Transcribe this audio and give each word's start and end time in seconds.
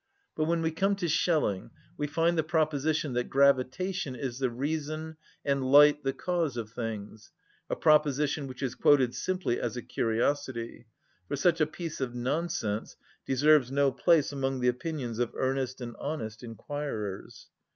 But 0.35 0.45
when 0.45 0.63
we 0.63 0.71
come 0.71 0.95
to 0.95 1.07
Schelling 1.07 1.69
we 1.95 2.07
find 2.07 2.35
the 2.35 2.41
proposition 2.41 3.13
that 3.13 3.29
gravitation 3.29 4.15
is 4.15 4.39
the 4.39 4.49
reason 4.49 5.15
and 5.45 5.71
light 5.71 6.01
the 6.03 6.11
cause 6.11 6.57
of 6.57 6.71
things, 6.71 7.29
a 7.69 7.75
proposition 7.75 8.47
which 8.47 8.63
is 8.63 8.73
quoted 8.73 9.13
simply 9.13 9.59
as 9.59 9.77
a 9.77 9.83
curiosity, 9.83 10.87
for 11.27 11.35
such 11.35 11.61
a 11.61 11.67
piece 11.67 12.01
of 12.01 12.15
nonsense 12.15 12.97
deserves 13.27 13.71
no 13.71 13.91
place 13.91 14.31
among 14.31 14.59
the 14.59 14.69
opinions 14.69 15.19
of 15.19 15.35
earnest 15.35 15.79
and 15.81 15.95
honest 15.99 16.41
inquirers. 16.41 17.51